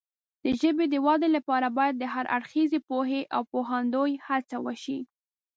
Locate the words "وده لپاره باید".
1.07-1.95